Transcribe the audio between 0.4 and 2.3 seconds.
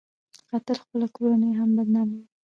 قاتل خپله کورنۍ هم بدناموي